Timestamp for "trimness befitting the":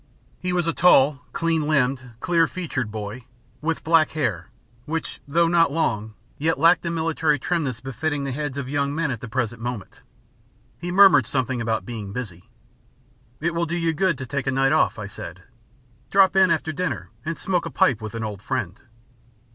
7.37-8.31